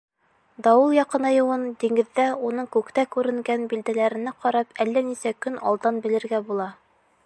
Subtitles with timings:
[0.67, 6.73] Дауыл яҡынайыуын диңгеҙҙә, уның күктә күренгән билдәләренә ҡарап, әллә нисә көн алдан белергә була.